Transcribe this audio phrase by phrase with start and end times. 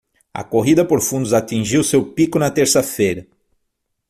[0.33, 3.27] A corrida por fundos atingiu seu pico na terça-feira.